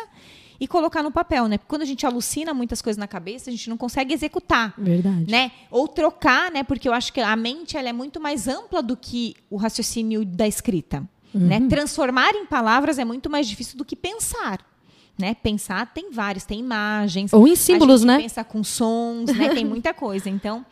[0.57, 1.57] e colocar no papel, né?
[1.57, 4.73] Porque quando a gente alucina muitas coisas na cabeça, a gente não consegue executar.
[4.77, 5.29] Verdade.
[5.29, 5.51] Né?
[5.69, 6.63] Ou trocar, né?
[6.63, 10.23] Porque eu acho que a mente ela é muito mais ampla do que o raciocínio
[10.23, 11.01] da escrita.
[11.33, 11.57] Né?
[11.57, 11.63] Uhum.
[11.63, 11.67] Né?
[11.67, 14.65] Transformar em palavras é muito mais difícil do que pensar.
[15.19, 15.35] Né?
[15.35, 17.33] Pensar tem vários, tem imagens.
[17.33, 18.19] Ou em símbolos, né?
[18.19, 19.49] Pensar com sons, né?
[19.49, 20.29] Tem muita coisa.
[20.29, 20.65] Então,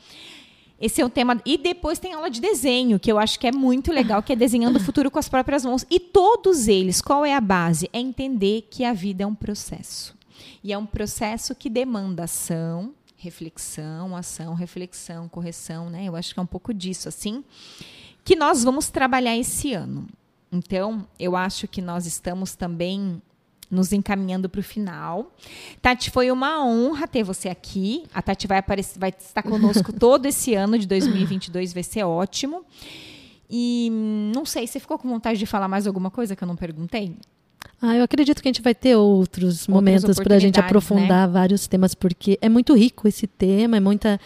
[0.80, 1.41] esse é um tema.
[1.45, 4.36] E depois tem aula de desenho, que eu acho que é muito legal, que é
[4.36, 5.86] desenhando o futuro com as próprias mãos.
[5.89, 7.89] E todos eles, qual é a base?
[7.93, 10.15] É entender que a vida é um processo.
[10.63, 16.05] E é um processo que demanda ação, reflexão, ação, reflexão, correção, né?
[16.05, 17.43] Eu acho que é um pouco disso, assim,
[18.23, 20.07] que nós vamos trabalhar esse ano.
[20.51, 23.21] Então, eu acho que nós estamos também
[23.70, 25.32] nos encaminhando para o final.
[25.82, 28.03] Tati, foi uma honra ter você aqui.
[28.13, 32.63] A Tati vai, aparecer, vai estar conosco todo esse ano de 2022, vai ser ótimo.
[33.49, 33.89] E
[34.34, 37.16] não sei, você ficou com vontade de falar mais alguma coisa que eu não perguntei?
[37.82, 41.28] Ah, eu acredito que a gente vai ter outros Outras momentos para a gente aprofundar
[41.28, 41.34] né?
[41.34, 44.20] vários temas, porque é muito rico esse tema, é muita,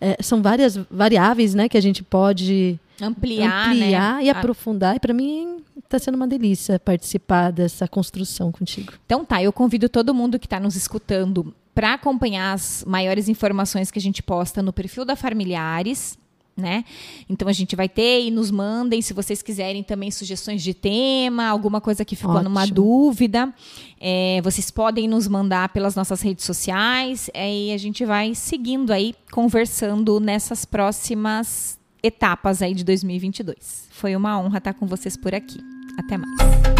[0.00, 4.24] é, são várias variáveis né, que a gente pode ampliar, ampliar né?
[4.24, 4.96] e aprofundar.
[4.96, 8.92] E para mim está sendo uma delícia participar dessa construção contigo.
[9.06, 13.90] Então tá, eu convido todo mundo que está nos escutando para acompanhar as maiores informações
[13.90, 16.18] que a gente posta no perfil da Familiares
[16.60, 16.84] né?
[17.28, 21.46] Então a gente vai ter e nos mandem se vocês quiserem também sugestões de tema,
[21.46, 22.50] alguma coisa que ficou Ótimo.
[22.50, 23.52] numa dúvida.
[23.98, 28.92] É, vocês podem nos mandar pelas nossas redes sociais é, e a gente vai seguindo
[28.92, 33.88] aí, conversando nessas próximas etapas aí de 2022.
[33.90, 35.60] Foi uma honra estar com vocês por aqui.
[35.98, 36.79] Até mais.